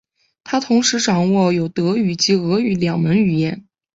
[0.43, 3.67] 他同时掌握有德语及俄语两门语言。